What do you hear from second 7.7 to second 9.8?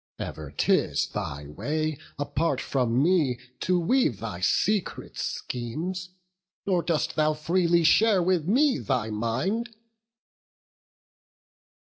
share with me thy mind."